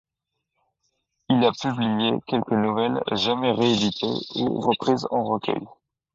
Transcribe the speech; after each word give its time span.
Il 1.29 1.45
a 1.45 1.51
publié 1.51 2.13
quelques 2.25 2.51
nouvelles, 2.53 3.03
jamais 3.11 3.51
rééditées 3.51 4.17
ou 4.35 4.59
reprises 4.59 5.05
en 5.11 5.25
recueil. 5.25 5.63